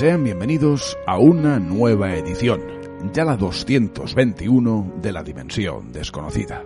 Sean 0.00 0.24
bienvenidos 0.24 0.96
a 1.06 1.18
una 1.18 1.58
nueva 1.58 2.14
edición, 2.14 2.62
ya 3.12 3.22
la 3.22 3.36
221 3.36 4.94
de 5.02 5.12
la 5.12 5.22
Dimensión 5.22 5.92
Desconocida. 5.92 6.64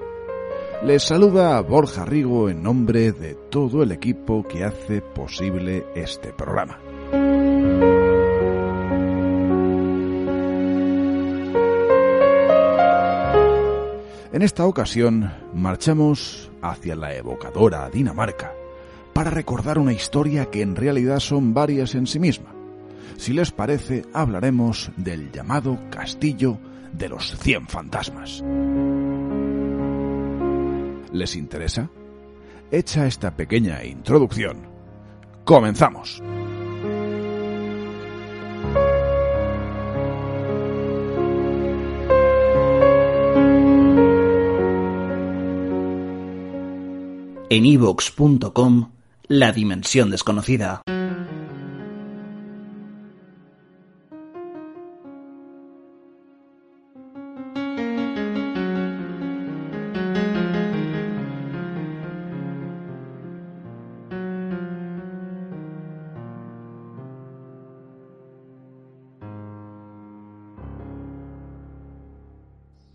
Les 0.84 1.02
saluda 1.02 1.60
Borja 1.62 2.04
Rigo 2.04 2.48
en 2.48 2.62
nombre 2.62 3.10
de 3.10 3.34
todo 3.34 3.82
el 3.82 3.90
equipo 3.90 4.44
que 4.44 4.62
hace 4.62 5.00
posible 5.00 5.84
este 5.96 6.32
programa. 6.32 6.78
En 14.32 14.42
esta 14.42 14.64
ocasión 14.64 15.32
marchamos 15.52 16.52
hacia 16.62 16.94
la 16.94 17.12
evocadora 17.16 17.90
Dinamarca 17.90 18.54
para 19.12 19.30
recordar 19.30 19.80
una 19.80 19.92
historia 19.92 20.52
que 20.52 20.62
en 20.62 20.76
realidad 20.76 21.18
son 21.18 21.52
varias 21.52 21.96
en 21.96 22.06
sí 22.06 22.20
misma. 22.20 22.53
Si 23.16 23.32
les 23.32 23.50
parece, 23.52 24.04
hablaremos 24.12 24.90
del 24.96 25.30
llamado 25.32 25.78
Castillo 25.90 26.58
de 26.92 27.08
los 27.08 27.36
Cien 27.38 27.66
Fantasmas. 27.66 28.42
¿Les 31.12 31.36
interesa? 31.36 31.90
Hecha 32.70 33.06
esta 33.06 33.36
pequeña 33.36 33.84
introducción, 33.84 34.66
comenzamos. 35.44 36.22
En 47.50 47.66
ivox.com, 47.66 48.90
La 49.28 49.52
Dimensión 49.52 50.10
Desconocida. 50.10 50.82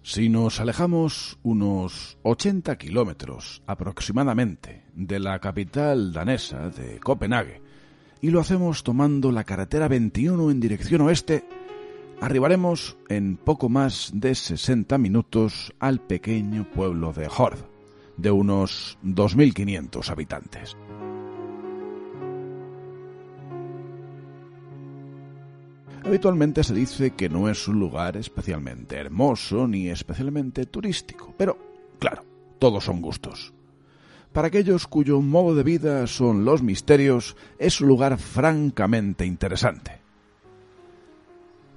Si 0.10 0.28
nos 0.28 0.60
alejamos 0.60 1.38
unos 1.44 2.18
80 2.24 2.80
kilómetros 2.80 3.62
aproximadamente 3.68 4.86
de 4.96 5.20
la 5.20 5.38
capital 5.38 6.12
danesa 6.12 6.72
de 6.72 7.00
Copenhague 7.00 7.62
y 8.20 8.32
lo 8.32 8.40
hacemos 8.40 8.82
tomando 8.82 9.32
la 9.32 9.44
carretera 9.44 9.88
21 9.88 10.50
en 10.50 10.60
dirección 10.60 11.02
oeste, 11.02 11.46
arribaremos 12.22 12.98
en 13.08 13.38
poco 13.38 13.70
más 13.70 14.10
de 14.12 14.34
60 14.34 14.98
minutos 14.98 15.76
al 15.78 16.02
pequeño 16.02 16.68
pueblo 16.72 17.14
de 17.14 17.28
Hord, 17.28 17.60
de 18.18 18.32
unos 18.32 18.98
2.500 19.04 20.10
habitantes. 20.10 20.76
Habitualmente 26.10 26.64
se 26.64 26.74
dice 26.74 27.12
que 27.12 27.30
no 27.30 27.50
es 27.50 27.68
un 27.68 27.80
lugar 27.80 28.18
especialmente 28.18 28.96
hermoso 28.96 29.68
ni 29.68 29.90
especialmente 29.90 30.66
turístico, 30.66 31.36
pero 31.38 31.56
claro, 32.00 32.26
todos 32.58 32.86
son 32.86 33.00
gustos. 33.00 33.54
Para 34.34 34.48
aquellos 34.48 34.88
cuyo 34.88 35.22
modo 35.22 35.54
de 35.54 35.62
vida 35.62 36.08
son 36.08 36.46
los 36.46 36.64
misterios, 36.64 37.36
es 37.60 37.80
un 37.80 37.90
lugar 37.90 38.18
francamente 38.18 39.24
interesante. 39.28 40.00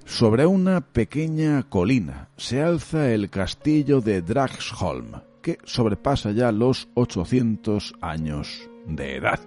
Sobre 0.03 0.47
una 0.47 0.81
pequeña 0.81 1.61
colina 1.69 2.29
se 2.35 2.59
alza 2.59 3.11
el 3.11 3.29
castillo 3.29 4.01
de 4.01 4.23
Dragsholm, 4.23 5.11
que 5.43 5.59
sobrepasa 5.63 6.31
ya 6.31 6.51
los 6.51 6.87
800 6.95 7.93
años 8.01 8.67
de 8.87 9.17
edad. 9.17 9.39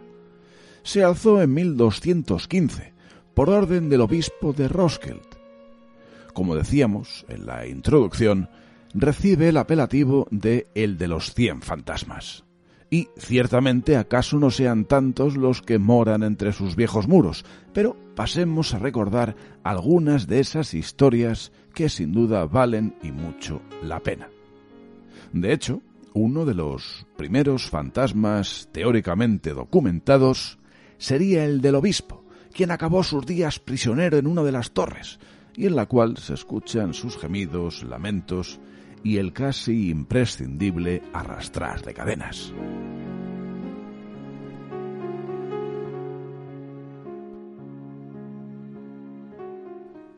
Se 0.85 1.03
alzó 1.03 1.43
en 1.43 1.53
1215 1.55 2.96
por 3.37 3.51
orden 3.51 3.91
del 3.91 4.01
obispo 4.01 4.55
de 4.55 4.67
Roskilde. 4.67 5.21
Como 6.33 6.57
decíamos 6.57 7.27
en 7.29 7.45
la 7.45 7.67
introducción, 7.67 8.49
recibe 8.95 9.51
el 9.51 9.59
apelativo 9.59 10.27
de 10.31 10.69
el 10.75 10.97
de 10.97 11.07
los 11.07 11.35
cien 11.35 11.61
fantasmas. 11.61 12.45
Y 12.89 13.09
ciertamente 13.19 13.99
acaso 13.99 14.39
no 14.39 14.51
sean 14.51 14.87
tantos 14.87 15.37
los 15.37 15.61
que 15.61 15.79
moran 15.79 16.23
entre 16.23 16.53
sus 16.53 16.77
viejos 16.77 17.09
muros, 17.09 17.45
pero 17.75 17.95
pasemos 18.15 18.73
a 18.73 18.79
recordar 18.79 19.37
algunas 19.65 20.27
de 20.27 20.41
esas 20.41 20.73
historias 20.73 21.53
que 21.75 21.91
sin 21.91 22.13
duda 22.13 22.47
valen 22.47 22.95
y 23.03 23.13
mucho 23.13 23.61
la 23.83 24.01
pena. 24.01 24.31
De 25.35 25.53
hecho, 25.53 25.83
uno 26.15 26.47
de 26.47 26.55
los 26.55 27.07
primeros 27.19 27.69
fantasmas 27.69 28.71
teóricamente 28.73 29.53
documentados 29.53 30.59
sería 30.97 31.45
el 31.45 31.61
del 31.61 31.75
obispo, 31.75 32.26
quien 32.57 32.71
acabó 32.71 33.05
sus 33.05 33.27
días 33.27 33.59
prisionero 33.59 34.17
en 34.17 34.27
una 34.27 34.43
de 34.43 34.51
las 34.51 34.71
torres, 34.71 35.19
y 35.55 35.67
en 35.67 35.77
la 35.77 35.85
cual 35.85 36.17
se 36.17 36.33
escuchan 36.33 36.95
sus 36.95 37.19
gemidos, 37.19 37.83
lamentos 37.83 38.59
y 39.05 39.19
el 39.19 39.35
casi 39.35 39.91
imprescindible 39.91 41.03
arrastrar 41.13 41.83
de 41.83 41.93
cadenas. 41.93 42.55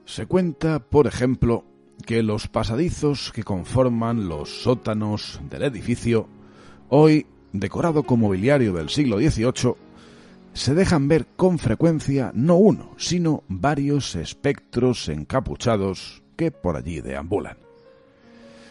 Se 0.04 0.26
cuenta, 0.26 0.78
por 0.78 1.08
ejemplo, 1.08 1.64
que 2.06 2.22
los 2.22 2.46
pasadizos 2.46 3.32
que 3.32 3.42
conforman 3.42 4.28
los 4.28 4.62
sótanos 4.62 5.40
del 5.50 5.64
edificio, 5.64 6.28
hoy 6.88 7.26
decorado 7.52 8.04
con 8.04 8.20
mobiliario 8.20 8.72
del 8.74 8.90
siglo 8.90 9.18
XVIII, 9.18 9.87
se 10.58 10.74
dejan 10.74 11.06
ver 11.06 11.28
con 11.36 11.60
frecuencia 11.60 12.32
no 12.34 12.56
uno, 12.56 12.90
sino 12.96 13.44
varios 13.46 14.16
espectros 14.16 15.08
encapuchados 15.08 16.24
que 16.36 16.50
por 16.50 16.76
allí 16.76 17.00
deambulan. 17.00 17.58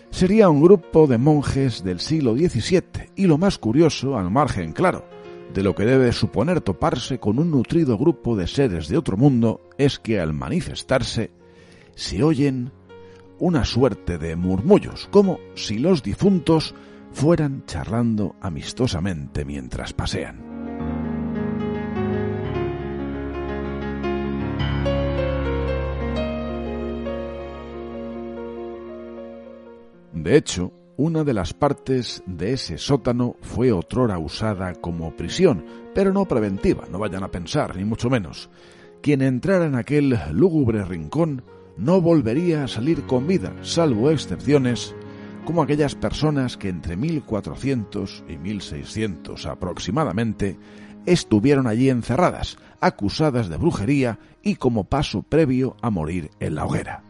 Sería 0.09 0.49
un 0.49 0.61
grupo 0.61 1.07
de 1.07 1.17
monjes 1.17 1.85
del 1.85 2.01
siglo 2.01 2.35
XVII 2.35 3.11
y 3.15 3.25
lo 3.27 3.37
más 3.37 3.57
curioso, 3.57 4.17
al 4.17 4.29
margen, 4.29 4.73
claro, 4.73 5.05
de 5.53 5.63
lo 5.63 5.75
que 5.75 5.85
debe 5.85 6.11
suponer 6.11 6.59
toparse 6.59 7.19
con 7.19 7.39
un 7.39 7.51
nutrido 7.51 7.97
grupo 7.97 8.35
de 8.35 8.47
seres 8.47 8.89
de 8.89 8.97
otro 8.97 9.15
mundo 9.15 9.61
es 9.77 9.97
que 9.97 10.19
al 10.19 10.33
manifestarse 10.33 11.31
se 11.95 12.21
oyen 12.21 12.73
una 13.39 13.63
suerte 13.63 14.17
de 14.17 14.35
murmullos, 14.35 15.07
como 15.09 15.39
si 15.55 15.79
los 15.79 16.03
difuntos 16.03 16.75
fueran 17.13 17.63
charlando 17.65 18.35
amistosamente 18.41 19.45
mientras 19.45 19.93
pasean. 19.93 20.46
De 30.27 30.35
hecho, 30.35 30.73
una 30.97 31.23
de 31.23 31.33
las 31.33 31.53
partes 31.53 32.21
de 32.25 32.51
ese 32.51 32.77
sótano 32.77 33.37
fue 33.39 33.71
otrora 33.71 34.19
usada 34.19 34.73
como 34.73 35.15
prisión, 35.15 35.65
pero 35.95 36.11
no 36.11 36.25
preventiva, 36.25 36.83
no 36.91 36.99
vayan 36.99 37.23
a 37.23 37.31
pensar, 37.31 37.77
ni 37.77 37.85
mucho 37.85 38.09
menos. 38.09 38.49
Quien 39.01 39.21
entrara 39.21 39.67
en 39.67 39.75
aquel 39.75 40.19
lúgubre 40.33 40.83
rincón 40.83 41.43
no 41.77 42.01
volvería 42.01 42.65
a 42.65 42.67
salir 42.67 43.03
con 43.03 43.25
vida, 43.25 43.53
salvo 43.61 44.11
excepciones, 44.11 44.93
como 45.45 45.61
aquellas 45.61 45.95
personas 45.95 46.57
que 46.57 46.67
entre 46.67 46.97
1400 46.97 48.25
y 48.27 48.37
1600 48.37 49.45
aproximadamente 49.45 50.59
estuvieron 51.05 51.67
allí 51.67 51.89
encerradas, 51.89 52.57
acusadas 52.81 53.47
de 53.47 53.55
brujería 53.55 54.19
y 54.43 54.55
como 54.55 54.83
paso 54.83 55.23
previo 55.23 55.77
a 55.81 55.89
morir 55.89 56.31
en 56.41 56.55
la 56.55 56.65
hoguera. 56.65 57.06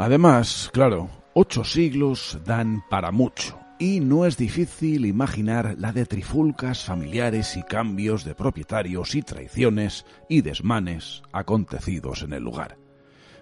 Además, 0.00 0.70
claro, 0.72 1.10
ocho 1.34 1.62
siglos 1.62 2.38
dan 2.46 2.82
para 2.88 3.10
mucho, 3.10 3.60
y 3.78 4.00
no 4.00 4.24
es 4.24 4.38
difícil 4.38 5.04
imaginar 5.04 5.74
la 5.76 5.92
de 5.92 6.06
trifulcas 6.06 6.86
familiares 6.86 7.54
y 7.58 7.62
cambios 7.62 8.24
de 8.24 8.34
propietarios 8.34 9.14
y 9.14 9.20
traiciones 9.20 10.06
y 10.26 10.40
desmanes 10.40 11.20
acontecidos 11.32 12.22
en 12.22 12.32
el 12.32 12.42
lugar. 12.42 12.78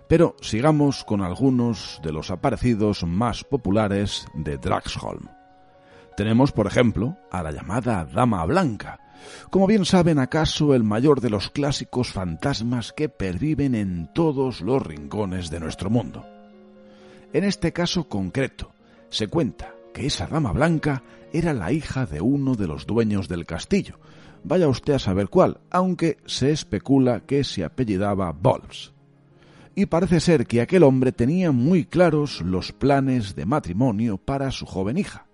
Pero 0.08 0.34
sigamos 0.40 1.04
con 1.04 1.22
algunos 1.22 2.00
de 2.02 2.10
los 2.10 2.32
aparecidos 2.32 3.04
más 3.04 3.44
populares 3.44 4.26
de 4.34 4.58
Draxholm. 4.58 5.28
Tenemos, 6.16 6.50
por 6.50 6.66
ejemplo, 6.66 7.16
a 7.30 7.44
la 7.44 7.52
llamada 7.52 8.04
Dama 8.04 8.44
Blanca, 8.46 8.98
como 9.50 9.68
bien 9.68 9.84
saben 9.84 10.18
acaso 10.18 10.74
el 10.74 10.82
mayor 10.82 11.20
de 11.20 11.30
los 11.30 11.50
clásicos 11.50 12.10
fantasmas 12.10 12.92
que 12.92 13.08
perviven 13.08 13.76
en 13.76 14.12
todos 14.12 14.60
los 14.60 14.84
rincones 14.84 15.50
de 15.50 15.60
nuestro 15.60 15.88
mundo. 15.88 16.26
En 17.32 17.44
este 17.44 17.72
caso 17.72 18.08
concreto, 18.08 18.72
se 19.10 19.28
cuenta 19.28 19.74
que 19.92 20.06
esa 20.06 20.26
dama 20.26 20.52
blanca 20.52 21.02
era 21.32 21.52
la 21.52 21.72
hija 21.72 22.06
de 22.06 22.20
uno 22.20 22.54
de 22.54 22.66
los 22.66 22.86
dueños 22.86 23.28
del 23.28 23.44
castillo. 23.44 23.98
Vaya 24.44 24.68
usted 24.68 24.94
a 24.94 24.98
saber 24.98 25.28
cuál, 25.28 25.60
aunque 25.70 26.18
se 26.24 26.50
especula 26.50 27.20
que 27.20 27.44
se 27.44 27.64
apellidaba 27.64 28.32
Volves. 28.32 28.92
Y 29.74 29.86
parece 29.86 30.20
ser 30.20 30.46
que 30.46 30.60
aquel 30.60 30.82
hombre 30.82 31.12
tenía 31.12 31.52
muy 31.52 31.84
claros 31.84 32.40
los 32.40 32.72
planes 32.72 33.36
de 33.36 33.46
matrimonio 33.46 34.16
para 34.16 34.50
su 34.50 34.64
joven 34.66 34.96
hija. 34.98 35.26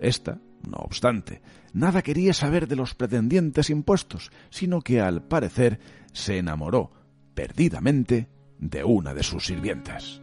Esta, 0.00 0.38
no 0.68 0.78
obstante, 0.78 1.40
nada 1.72 2.02
quería 2.02 2.34
saber 2.34 2.66
de 2.66 2.76
los 2.76 2.94
pretendientes 2.94 3.70
impuestos, 3.70 4.30
sino 4.50 4.82
que 4.82 5.00
al 5.00 5.22
parecer 5.22 5.78
se 6.12 6.38
enamoró 6.38 6.90
perdidamente 7.34 8.28
de 8.58 8.84
una 8.84 9.14
de 9.14 9.22
sus 9.22 9.46
sirvientas. 9.46 10.20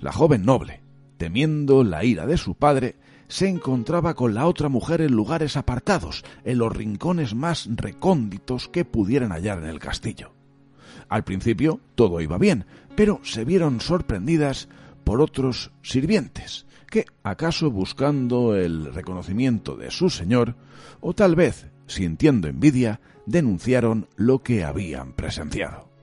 La 0.00 0.12
joven 0.12 0.44
noble, 0.44 0.82
temiendo 1.16 1.84
la 1.84 2.04
ira 2.04 2.26
de 2.26 2.36
su 2.36 2.54
padre, 2.54 2.96
se 3.28 3.48
encontraba 3.48 4.14
con 4.14 4.34
la 4.34 4.46
otra 4.46 4.68
mujer 4.68 5.00
en 5.00 5.12
lugares 5.12 5.56
apartados, 5.56 6.24
en 6.44 6.58
los 6.58 6.74
rincones 6.74 7.34
más 7.34 7.68
recónditos 7.74 8.68
que 8.68 8.84
pudieran 8.84 9.32
hallar 9.32 9.58
en 9.58 9.68
el 9.68 9.78
castillo. 9.78 10.32
Al 11.08 11.24
principio 11.24 11.80
todo 11.94 12.20
iba 12.20 12.38
bien, 12.38 12.66
pero 12.94 13.20
se 13.22 13.44
vieron 13.44 13.80
sorprendidas 13.80 14.68
por 15.04 15.20
otros 15.20 15.72
sirvientes, 15.82 16.66
que, 16.90 17.06
acaso 17.22 17.70
buscando 17.70 18.56
el 18.56 18.92
reconocimiento 18.92 19.76
de 19.76 19.90
su 19.90 20.10
señor, 20.10 20.56
o 21.00 21.14
tal 21.14 21.34
vez 21.36 21.68
sintiendo 21.86 22.48
envidia, 22.48 23.00
denunciaron 23.26 24.08
lo 24.16 24.42
que 24.42 24.64
habían 24.64 25.12
presenciado. 25.12 25.95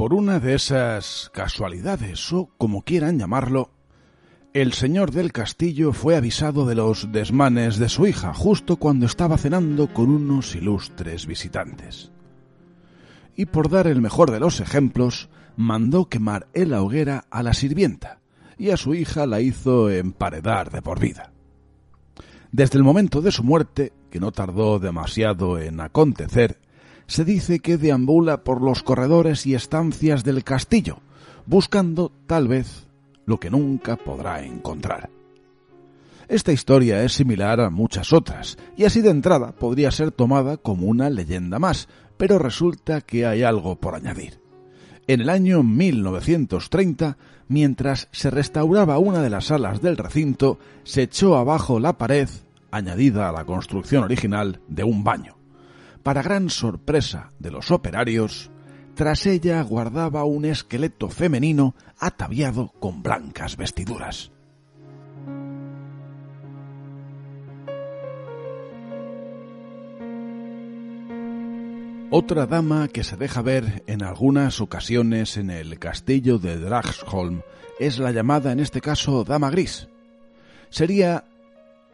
Por 0.00 0.14
una 0.14 0.40
de 0.40 0.54
esas 0.54 1.30
casualidades, 1.34 2.32
o 2.32 2.48
como 2.56 2.80
quieran 2.80 3.18
llamarlo, 3.18 3.68
el 4.54 4.72
señor 4.72 5.10
del 5.10 5.30
castillo 5.30 5.92
fue 5.92 6.16
avisado 6.16 6.64
de 6.64 6.74
los 6.74 7.12
desmanes 7.12 7.76
de 7.76 7.90
su 7.90 8.06
hija 8.06 8.32
justo 8.32 8.76
cuando 8.76 9.04
estaba 9.04 9.36
cenando 9.36 9.92
con 9.92 10.08
unos 10.08 10.54
ilustres 10.54 11.26
visitantes. 11.26 12.12
Y 13.36 13.44
por 13.44 13.68
dar 13.68 13.86
el 13.86 14.00
mejor 14.00 14.30
de 14.30 14.40
los 14.40 14.60
ejemplos, 14.60 15.28
mandó 15.58 16.08
quemar 16.08 16.48
en 16.54 16.70
la 16.70 16.80
hoguera 16.80 17.26
a 17.28 17.42
la 17.42 17.52
sirvienta, 17.52 18.20
y 18.56 18.70
a 18.70 18.78
su 18.78 18.94
hija 18.94 19.26
la 19.26 19.42
hizo 19.42 19.90
emparedar 19.90 20.70
de 20.70 20.80
por 20.80 20.98
vida. 20.98 21.30
Desde 22.52 22.78
el 22.78 22.84
momento 22.84 23.20
de 23.20 23.32
su 23.32 23.44
muerte, 23.44 23.92
que 24.10 24.18
no 24.18 24.32
tardó 24.32 24.78
demasiado 24.78 25.58
en 25.58 25.78
acontecer, 25.78 26.58
se 27.10 27.24
dice 27.24 27.58
que 27.58 27.76
deambula 27.76 28.44
por 28.44 28.62
los 28.62 28.84
corredores 28.84 29.44
y 29.44 29.56
estancias 29.56 30.22
del 30.22 30.44
castillo, 30.44 30.98
buscando, 31.44 32.12
tal 32.28 32.46
vez, 32.46 32.86
lo 33.26 33.40
que 33.40 33.50
nunca 33.50 33.96
podrá 33.96 34.44
encontrar. 34.44 35.10
Esta 36.28 36.52
historia 36.52 37.02
es 37.02 37.12
similar 37.12 37.60
a 37.60 37.68
muchas 37.68 38.12
otras, 38.12 38.58
y 38.76 38.84
así 38.84 39.00
de 39.00 39.10
entrada 39.10 39.50
podría 39.50 39.90
ser 39.90 40.12
tomada 40.12 40.56
como 40.56 40.86
una 40.86 41.10
leyenda 41.10 41.58
más, 41.58 41.88
pero 42.16 42.38
resulta 42.38 43.00
que 43.00 43.26
hay 43.26 43.42
algo 43.42 43.74
por 43.74 43.96
añadir. 43.96 44.40
En 45.08 45.20
el 45.20 45.30
año 45.30 45.64
1930, 45.64 47.18
mientras 47.48 48.06
se 48.12 48.30
restauraba 48.30 49.00
una 49.00 49.20
de 49.20 49.30
las 49.30 49.46
salas 49.46 49.82
del 49.82 49.96
recinto, 49.96 50.60
se 50.84 51.02
echó 51.02 51.36
abajo 51.36 51.80
la 51.80 51.98
pared, 51.98 52.28
añadida 52.70 53.28
a 53.28 53.32
la 53.32 53.44
construcción 53.44 54.04
original, 54.04 54.60
de 54.68 54.84
un 54.84 55.02
baño. 55.02 55.39
Para 56.02 56.22
gran 56.22 56.48
sorpresa 56.48 57.30
de 57.38 57.50
los 57.50 57.70
operarios, 57.70 58.50
tras 58.94 59.26
ella 59.26 59.62
guardaba 59.62 60.24
un 60.24 60.44
esqueleto 60.44 61.08
femenino 61.08 61.74
ataviado 61.98 62.72
con 62.80 63.02
blancas 63.02 63.56
vestiduras. 63.56 64.32
Otra 72.12 72.46
dama 72.46 72.88
que 72.88 73.04
se 73.04 73.16
deja 73.16 73.40
ver 73.40 73.84
en 73.86 74.02
algunas 74.02 74.60
ocasiones 74.60 75.36
en 75.36 75.48
el 75.48 75.78
castillo 75.78 76.38
de 76.38 76.58
Dragsholm 76.58 77.42
es 77.78 78.00
la 78.00 78.10
llamada 78.10 78.50
en 78.50 78.58
este 78.58 78.80
caso 78.80 79.22
Dama 79.22 79.48
Gris. 79.50 79.88
Sería, 80.70 81.24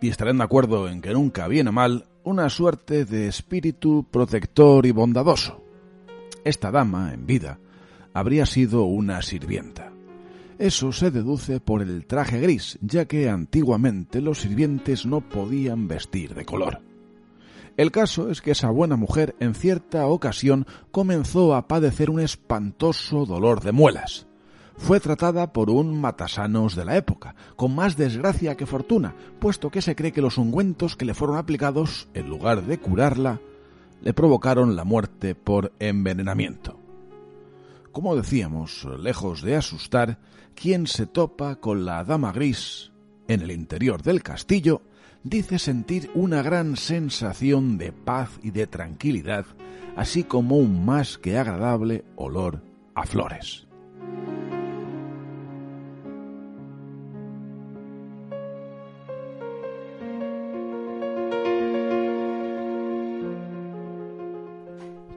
y 0.00 0.08
estarán 0.08 0.38
de 0.38 0.44
acuerdo 0.44 0.88
en 0.88 1.02
que 1.02 1.12
nunca 1.12 1.48
viene 1.48 1.70
mal, 1.70 2.06
una 2.26 2.50
suerte 2.50 3.04
de 3.04 3.28
espíritu 3.28 4.04
protector 4.10 4.84
y 4.84 4.90
bondadoso. 4.90 5.62
Esta 6.44 6.72
dama, 6.72 7.14
en 7.14 7.24
vida, 7.24 7.60
habría 8.12 8.46
sido 8.46 8.82
una 8.82 9.22
sirvienta. 9.22 9.92
Eso 10.58 10.90
se 10.90 11.12
deduce 11.12 11.60
por 11.60 11.82
el 11.82 12.04
traje 12.04 12.40
gris, 12.40 12.80
ya 12.80 13.04
que 13.04 13.30
antiguamente 13.30 14.20
los 14.20 14.40
sirvientes 14.40 15.06
no 15.06 15.20
podían 15.20 15.86
vestir 15.86 16.34
de 16.34 16.44
color. 16.44 16.82
El 17.76 17.92
caso 17.92 18.28
es 18.28 18.42
que 18.42 18.50
esa 18.50 18.70
buena 18.70 18.96
mujer 18.96 19.36
en 19.38 19.54
cierta 19.54 20.04
ocasión 20.08 20.66
comenzó 20.90 21.54
a 21.54 21.68
padecer 21.68 22.10
un 22.10 22.18
espantoso 22.18 23.24
dolor 23.24 23.62
de 23.62 23.70
muelas 23.70 24.26
fue 24.76 25.00
tratada 25.00 25.52
por 25.52 25.70
un 25.70 26.00
matasanos 26.00 26.76
de 26.76 26.84
la 26.84 26.96
época, 26.96 27.34
con 27.56 27.74
más 27.74 27.96
desgracia 27.96 28.56
que 28.56 28.66
fortuna, 28.66 29.14
puesto 29.38 29.70
que 29.70 29.82
se 29.82 29.96
cree 29.96 30.12
que 30.12 30.22
los 30.22 30.38
ungüentos 30.38 30.96
que 30.96 31.04
le 31.04 31.14
fueron 31.14 31.38
aplicados, 31.38 32.08
en 32.14 32.28
lugar 32.28 32.62
de 32.62 32.78
curarla, 32.78 33.40
le 34.02 34.12
provocaron 34.12 34.76
la 34.76 34.84
muerte 34.84 35.34
por 35.34 35.72
envenenamiento. 35.78 36.78
Como 37.92 38.14
decíamos, 38.14 38.86
lejos 38.98 39.42
de 39.42 39.56
asustar, 39.56 40.18
quien 40.54 40.86
se 40.86 41.06
topa 41.06 41.56
con 41.56 41.84
la 41.84 42.04
dama 42.04 42.32
gris 42.32 42.92
en 43.28 43.42
el 43.42 43.50
interior 43.50 44.02
del 44.02 44.22
castillo 44.22 44.82
dice 45.22 45.58
sentir 45.58 46.10
una 46.14 46.42
gran 46.42 46.76
sensación 46.76 47.78
de 47.78 47.92
paz 47.92 48.38
y 48.42 48.50
de 48.52 48.66
tranquilidad, 48.66 49.46
así 49.96 50.24
como 50.24 50.56
un 50.56 50.84
más 50.84 51.18
que 51.18 51.36
agradable 51.36 52.04
olor 52.14 52.62
a 52.94 53.04
flores. 53.06 53.66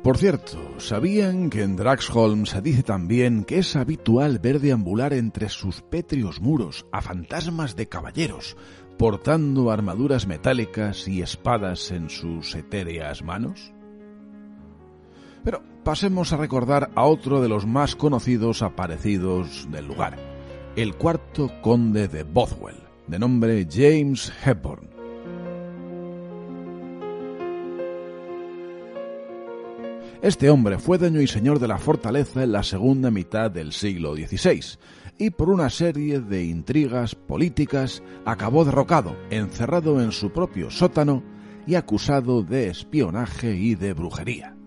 Por 0.10 0.18
cierto, 0.18 0.58
¿sabían 0.80 1.52
que 1.52 1.62
en 1.62 1.76
Draxholm 1.76 2.48
se 2.48 2.64
dice 2.64 2.82
también 2.82 3.44
que 3.44 3.60
es 3.60 3.76
habitual 3.76 4.40
ver 4.40 4.60
deambular 4.60 5.14
entre 5.14 5.50
sus 5.50 5.84
pétreos 5.84 6.42
muros 6.42 6.88
a 6.92 7.04
fantasmas 7.04 7.76
de 7.76 7.90
caballeros, 7.90 8.58
portando 8.98 9.70
armaduras 9.70 10.26
metálicas 10.26 11.08
y 11.08 11.22
espadas 11.22 11.92
en 11.92 12.10
sus 12.10 12.56
etéreas 12.56 13.22
manos? 13.22 13.72
Pero 15.44 15.62
pasemos 15.84 16.34
a 16.34 16.38
recordar 16.38 16.90
a 16.96 17.06
otro 17.06 17.40
de 17.40 17.50
los 17.50 17.68
más 17.68 17.96
conocidos 17.96 18.64
aparecidos 18.64 19.68
del 19.70 19.86
lugar, 19.86 20.18
el 20.76 20.96
cuarto 20.96 21.52
conde 21.62 22.08
de 22.08 22.24
Bothwell, 22.24 22.82
de 23.06 23.20
nombre 23.20 23.68
James 23.72 24.34
Hepburn. 24.44 24.89
Este 30.22 30.50
hombre 30.50 30.80
fue 30.80 30.98
dueño 30.98 31.22
y 31.22 31.28
señor 31.28 31.60
de 31.60 31.70
la 31.70 31.78
fortaleza 31.78 32.44
en 32.44 32.52
la 32.52 32.62
segunda 32.62 33.10
mitad 33.10 33.50
del 33.50 33.72
siglo 33.72 34.16
XVI 34.16 34.78
y 35.18 35.30
por 35.30 35.50
una 35.50 35.70
serie 35.70 36.20
de 36.20 36.44
intrigas 36.44 37.16
políticas 37.16 38.04
acabó 38.26 38.66
derrocado, 38.66 39.16
encerrado 39.30 40.02
en 40.02 40.12
su 40.12 40.32
propio 40.32 40.72
sótano 40.72 41.24
y 41.66 41.76
acusado 41.76 42.44
de 42.44 42.68
espionaje 42.68 43.56
y 43.56 43.76
de 43.76 43.94
brujería. 43.94 44.58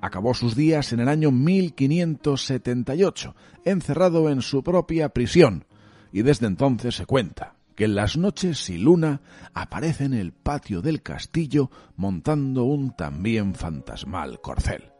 Acabó 0.00 0.32
sus 0.32 0.56
días 0.56 0.90
en 0.94 1.00
el 1.00 1.10
año 1.10 1.32
1578, 1.32 3.36
encerrado 3.66 4.30
en 4.30 4.40
su 4.40 4.62
propia 4.62 5.10
prisión, 5.10 5.66
y 6.12 6.22
desde 6.22 6.46
entonces 6.46 6.94
se 6.94 7.04
cuenta 7.04 7.57
que 7.78 7.84
en 7.84 7.94
las 7.94 8.16
noches 8.16 8.58
sin 8.58 8.82
luna 8.82 9.20
aparece 9.54 10.02
en 10.02 10.12
el 10.12 10.32
patio 10.32 10.82
del 10.82 11.00
castillo 11.00 11.70
montando 11.94 12.64
un 12.64 12.90
también 12.96 13.54
fantasmal 13.54 14.40
corcel. 14.40 14.90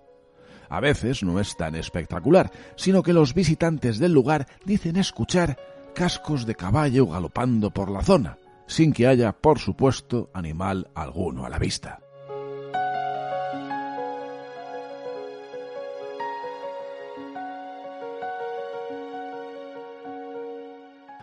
A 0.68 0.78
veces 0.78 1.25
no 1.25 1.40
es 1.40 1.56
tan 1.56 1.75
espectacular, 1.75 2.52
sino 2.76 3.02
que 3.02 3.12
los 3.12 3.35
visitantes 3.35 3.99
del 3.99 4.12
lugar 4.12 4.47
dicen 4.64 4.94
escuchar 4.94 5.58
cascos 5.92 6.47
de 6.47 6.54
caballo 6.54 7.08
galopando 7.08 7.73
por 7.73 7.90
la 7.90 8.04
zona, 8.04 8.38
sin 8.68 8.92
que 8.92 9.08
haya, 9.08 9.32
por 9.32 9.58
supuesto, 9.58 10.30
animal 10.32 10.88
alguno 10.94 11.44
a 11.44 11.49
la 11.49 11.58
vista. 11.58 11.99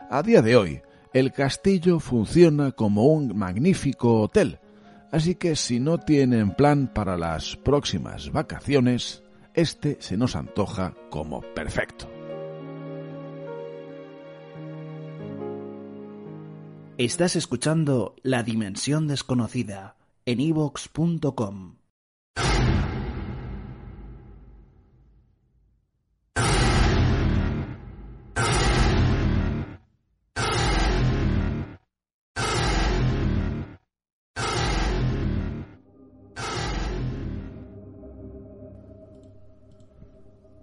A 0.10 0.22
día 0.22 0.42
de 0.42 0.58
hoy, 0.58 0.82
el 1.16 1.32
castillo 1.32 2.02
funciona 2.02 2.74
como 2.74 3.06
un 3.06 3.38
magnífico 3.38 4.20
hotel, 4.22 4.60
así 5.14 5.36
que 5.36 5.56
si 5.56 5.80
no 5.80 5.98
tienen 5.98 6.52
plan 6.52 6.92
para 6.94 7.16
las 7.18 7.56
próximas 7.56 8.34
vacaciones, 8.34 9.24
este 9.54 9.96
se 10.02 10.18
nos 10.18 10.36
antoja 10.36 10.94
como 11.10 11.40
perfecto. 11.56 12.12
Estás 16.98 17.38
escuchando 17.38 18.18
La 18.22 18.44
Dimensión 18.44 19.08
Desconocida 19.08 19.96
en 20.26 20.42
evox.com. 20.42 21.78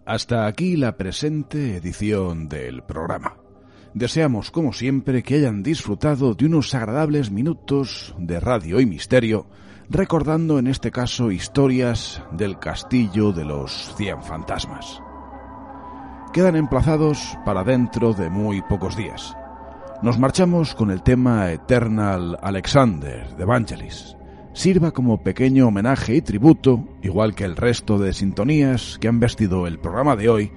Hasta 0.05 0.47
aquí 0.47 0.77
la 0.77 0.97
presente 0.97 1.77
edición 1.77 2.49
del 2.49 2.83
programa. 2.83 3.37
Deseamos, 3.95 4.51
como 4.51 4.73
siempre, 4.73 5.23
que 5.23 5.37
hayan 5.37 5.63
disfrutado 5.63 6.35
de 6.35 6.47
unos 6.47 6.75
agradables 6.75 7.31
minutos 7.31 8.13
de 8.19 8.41
radio 8.41 8.81
y 8.81 8.87
misterio, 8.87 9.47
recordando 9.89 10.59
en 10.59 10.67
este 10.67 10.91
caso 10.91 11.31
historias 11.31 12.21
del 12.33 12.59
castillo 12.59 13.33
de 13.33 13.45
los 13.45 13.95
cien 13.97 14.21
fantasmas. 14.25 15.01
Quedan 16.33 16.57
emplazados 16.57 17.39
para 17.45 17.63
dentro 17.63 18.13
de 18.13 18.29
muy 18.29 18.61
pocos 18.63 18.97
días. 18.97 19.37
Nos 20.03 20.19
marchamos 20.19 20.75
con 20.75 20.91
el 20.91 21.05
tema 21.05 21.53
Eternal 21.53 22.37
Alexander 22.43 23.37
de 23.37 23.45
Vangelis, 23.45 24.17
sirva 24.53 24.93
como 24.93 25.23
pequeño 25.23 25.69
homenaje 25.69 26.17
y 26.17 26.23
tributo, 26.23 26.85
igual 27.03 27.35
que 27.35 27.45
el 27.45 27.57
resto 27.57 27.99
de 27.99 28.13
sintonías 28.13 28.99
que 29.01 29.09
han 29.09 29.21
vestido 29.21 29.67
el 29.67 29.79
programa 29.79 30.17
de 30.17 30.29
hoy, 30.29 30.53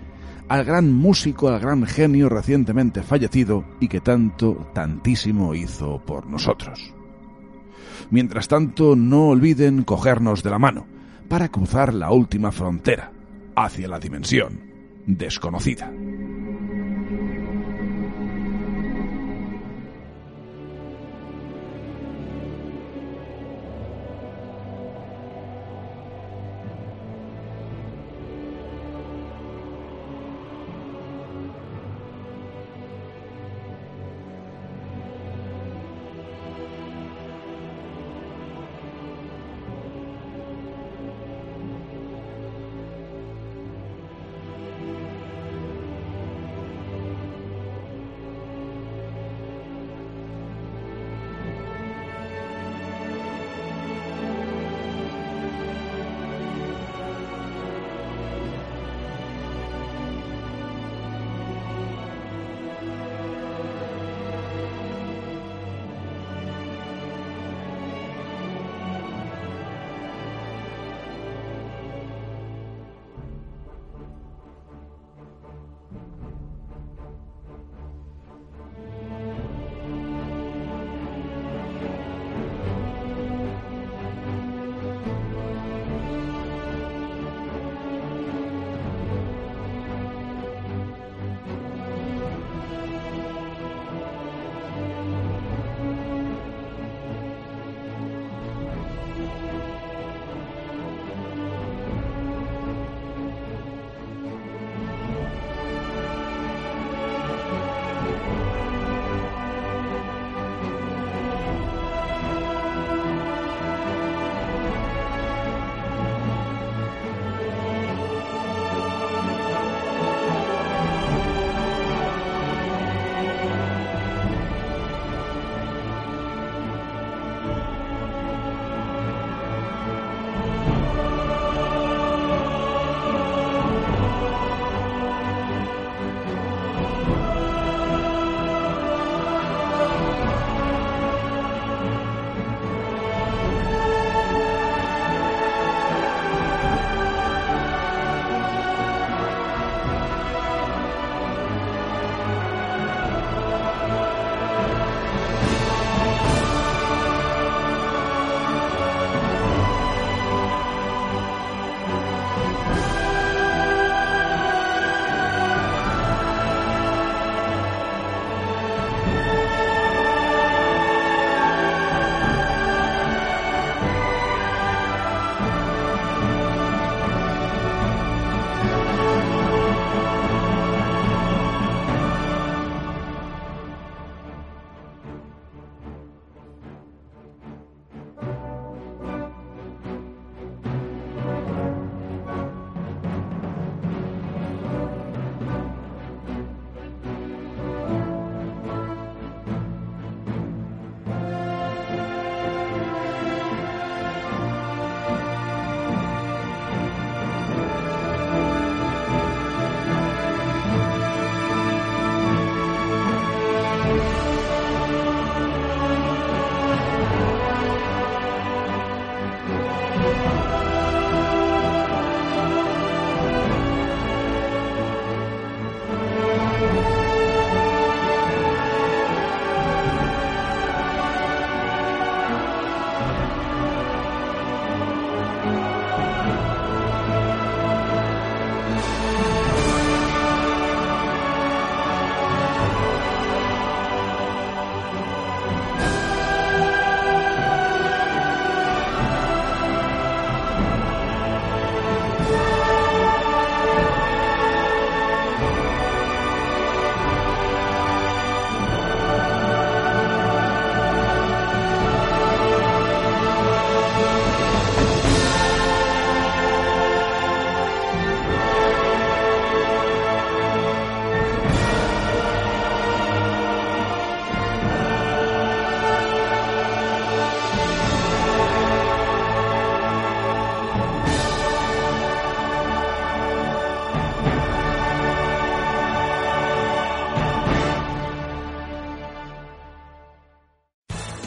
al 0.48 0.64
gran 0.64 0.94
músico, 0.94 1.50
al 1.50 1.60
gran 1.60 1.86
genio 1.86 2.30
recientemente 2.30 3.04
fallecido 3.04 3.66
y 3.80 3.88
que 3.88 4.02
tanto, 4.02 4.70
tantísimo 4.74 5.56
hizo 5.56 6.00
por 6.06 6.28
nosotros. 6.28 6.94
Mientras 8.12 8.48
tanto, 8.48 8.96
no 8.96 9.30
olviden 9.30 9.84
cogernos 9.84 10.44
de 10.44 10.50
la 10.52 10.60
mano 10.60 10.86
para 11.28 11.50
cruzar 11.50 11.94
la 11.94 12.12
última 12.12 12.52
frontera 12.52 13.12
hacia 13.56 13.88
la 13.88 14.00
dimensión 14.00 14.60
desconocida. 15.08 15.92